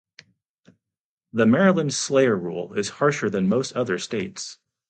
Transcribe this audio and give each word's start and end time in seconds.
The 1.31 1.45
Maryland 1.45 1.93
slayer 1.93 2.35
rule 2.35 2.73
is 2.73 2.89
harsher 2.89 3.29
than 3.29 3.47
most 3.47 3.73
other 3.75 3.99
states. 3.99 4.57